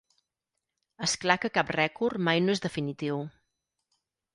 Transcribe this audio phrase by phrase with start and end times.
[1.09, 3.25] És clar que cap rècord mai no és definitiu.